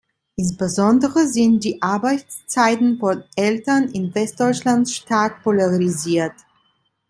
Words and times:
Insbesondere 0.35 1.27
sind 1.27 1.63
die 1.63 1.79
Arbeitszeiten 1.79 2.97
von 2.97 3.23
Eltern 3.35 3.87
in 3.89 4.15
Westdeutschland 4.15 4.89
stark 4.89 5.43
polarisiert. 5.43 6.33